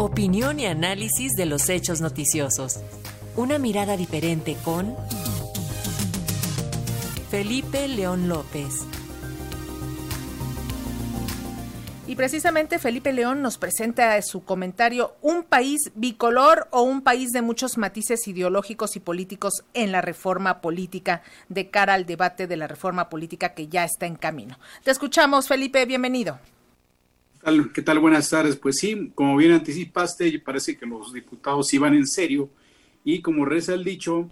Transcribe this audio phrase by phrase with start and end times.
[0.00, 2.78] Opinión y análisis de los hechos noticiosos.
[3.34, 4.94] Una mirada diferente con
[7.32, 8.86] Felipe León López.
[12.06, 17.42] Y precisamente Felipe León nos presenta su comentario Un país bicolor o un país de
[17.42, 22.68] muchos matices ideológicos y políticos en la reforma política de cara al debate de la
[22.68, 24.60] reforma política que ya está en camino.
[24.84, 26.38] Te escuchamos, Felipe, bienvenido.
[27.72, 28.00] ¿Qué tal?
[28.00, 28.56] Buenas tardes.
[28.56, 32.50] Pues sí, como bien anticipaste, parece que los diputados iban en serio
[33.04, 34.28] y como reza el dicho,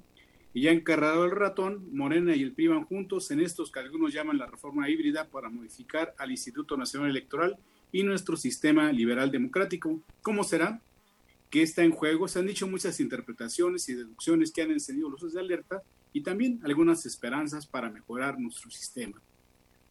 [0.52, 4.12] y ya encarrado el ratón, Morena y el PRI van juntos en estos que algunos
[4.12, 7.56] llaman la reforma híbrida para modificar al Instituto Nacional Electoral
[7.92, 10.00] y nuestro sistema liberal democrático.
[10.20, 10.83] ¿Cómo será?
[11.48, 12.27] ¿Qué está en juego?
[12.27, 15.80] Se han dicho muchas interpretaciones y deducciones que han encendido luces de alerta
[16.12, 19.23] y también algunas esperanzas para mejorar nuestro sistema.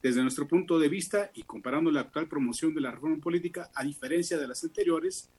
[0.01, 3.83] Desde nuestro punto de vista y comparando la actual promoción de la reforma política a
[3.83, 5.29] diferencia de las anteriores,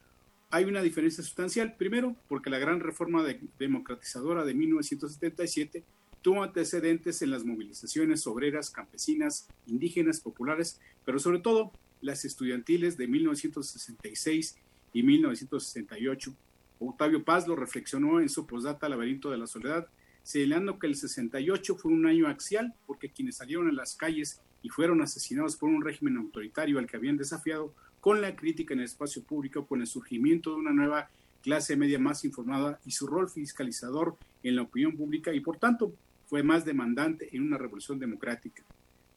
[0.51, 1.76] hay una diferencia sustancial.
[1.76, 3.24] Primero, porque la gran reforma
[3.59, 5.85] democratizadora de 1977
[6.23, 13.07] tuvo antecedentes en las movilizaciones obreras, campesinas, indígenas, populares, pero sobre todo las estudiantiles de
[13.07, 14.57] 1966
[14.93, 16.35] y 1968.
[16.80, 19.87] Octavio Paz lo reflexionó en su postdata Laberinto de la Soledad,
[20.27, 24.71] señalando que el 68 fue un año axial porque quienes salieron a las calles y
[24.71, 28.87] fueron asesinados por un régimen autoritario al que habían desafiado con la crítica en el
[28.87, 31.09] espacio público, con el surgimiento de una nueva
[31.45, 35.95] clase media más informada y su rol fiscalizador en la opinión pública y por tanto
[36.27, 38.65] fue más demandante en una revolución democrática.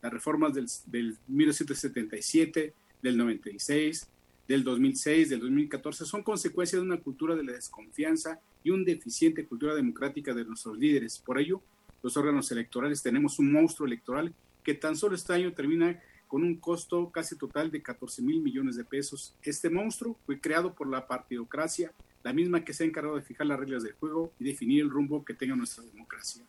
[0.03, 2.71] Las reformas del, del 1977,
[3.01, 4.07] del 96,
[4.47, 9.45] del 2006, del 2014 son consecuencia de una cultura de la desconfianza y una deficiente
[9.45, 11.19] cultura democrática de nuestros líderes.
[11.19, 11.61] Por ello,
[12.01, 16.55] los órganos electorales tenemos un monstruo electoral que tan solo este año termina con un
[16.57, 19.35] costo casi total de 14 mil millones de pesos.
[19.41, 21.91] Este monstruo fue creado por la partidocracia,
[22.23, 24.89] la misma que se ha encargado de fijar las reglas del juego y definir el
[24.89, 26.43] rumbo que tenga nuestra democracia.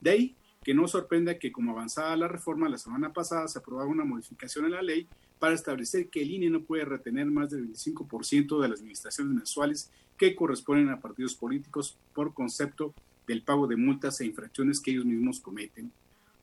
[0.00, 3.88] De ahí que no sorprenda que como avanzada la reforma, la semana pasada se aprobaba
[3.88, 5.06] una modificación en la ley
[5.38, 9.90] para establecer que el INE no puede retener más del 25% de las administraciones mensuales
[10.20, 12.92] que corresponden a partidos políticos por concepto
[13.26, 15.90] del pago de multas e infracciones que ellos mismos cometen.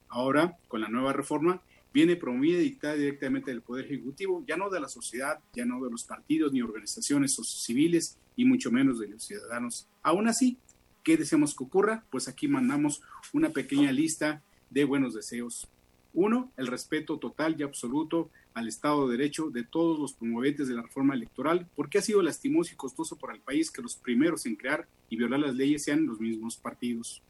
[0.09, 1.61] Ahora, con la nueva reforma,
[1.93, 5.79] viene promovida y dictada directamente del Poder Ejecutivo, ya no de la sociedad, ya no
[5.83, 9.87] de los partidos ni organizaciones civiles y mucho menos de los ciudadanos.
[10.01, 10.57] Aún así,
[11.03, 12.03] ¿qué deseamos que ocurra?
[12.09, 15.67] Pues aquí mandamos una pequeña lista de buenos deseos.
[16.13, 20.73] Uno, el respeto total y absoluto al Estado de Derecho de todos los promoventes de
[20.73, 24.45] la reforma electoral, porque ha sido lastimoso y costoso para el país que los primeros
[24.45, 27.21] en crear y violar las leyes sean los mismos partidos.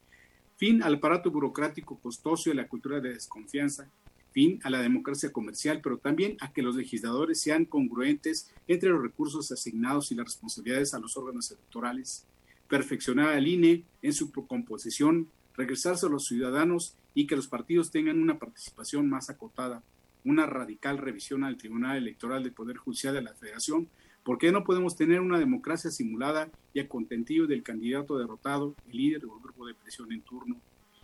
[0.58, 3.92] Fin al aparato burocrático costoso y a la cultura de desconfianza.
[4.32, 9.02] Fin a la democracia comercial, pero también a que los legisladores sean congruentes entre los
[9.02, 12.26] recursos asignados y las responsabilidades a los órganos electorales.
[12.68, 18.22] Perfeccionar al INE en su composición, regresarse a los ciudadanos y que los partidos tengan
[18.22, 19.84] una participación más acotada.
[20.24, 23.90] Una radical revisión al Tribunal Electoral del Poder Judicial de la Federación
[24.28, 28.98] ¿Por qué no podemos tener una democracia simulada y a contentillo del candidato derrotado, el
[28.98, 30.58] líder o grupo de presión en turno?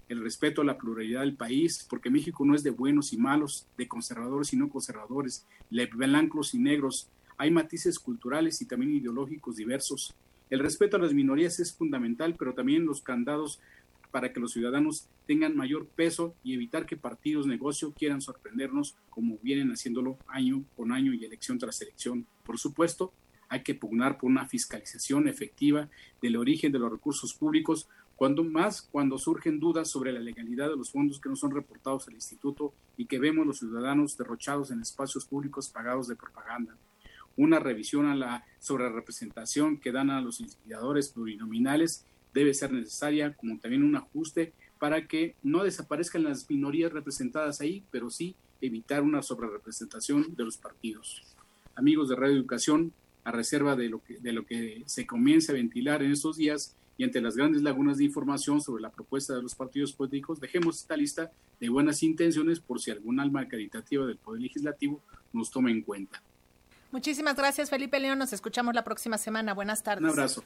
[0.10, 3.66] El respeto a la pluralidad del país, porque México no es de buenos y malos,
[3.78, 7.08] de conservadores y no conservadores, de blancos y negros.
[7.38, 10.14] Hay matices culturales y también ideológicos diversos.
[10.50, 13.62] El respeto a las minorías es fundamental, pero también los candados
[14.14, 19.40] para que los ciudadanos tengan mayor peso y evitar que partidos negocio quieran sorprendernos como
[19.40, 22.28] vienen haciéndolo año con año y elección tras elección.
[22.44, 23.12] Por supuesto,
[23.50, 25.90] hay que pugnar por una fiscalización efectiva
[26.22, 30.78] del origen de los recursos públicos, cuando más cuando surgen dudas sobre la legalidad de
[30.78, 34.80] los fondos que no son reportados al instituto y que vemos los ciudadanos derrochados en
[34.80, 36.78] espacios públicos pagados de propaganda.
[37.36, 43.34] Una revisión a la sobre representación que dan a los liquidadores plurinominales debe ser necesaria,
[43.34, 49.02] como también un ajuste para que no desaparezcan las minorías representadas ahí, pero sí evitar
[49.02, 51.24] una sobrerepresentación de los partidos.
[51.76, 52.94] Amigos de Radio Educación,
[53.24, 56.76] a reserva de lo que, de lo que se comience a ventilar en estos días
[56.98, 60.80] y ante las grandes lagunas de información sobre la propuesta de los partidos políticos, dejemos
[60.80, 65.72] esta lista de buenas intenciones por si algún alma caritativa del Poder Legislativo nos toma
[65.72, 66.22] en cuenta.
[66.92, 68.20] Muchísimas gracias, Felipe León.
[68.20, 69.54] Nos escuchamos la próxima semana.
[69.54, 70.04] Buenas tardes.
[70.04, 70.44] Un abrazo.